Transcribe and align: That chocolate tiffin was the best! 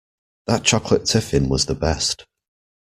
That 0.47 0.63
chocolate 0.63 1.05
tiffin 1.05 1.47
was 1.47 1.67
the 1.67 1.75
best! 1.75 2.25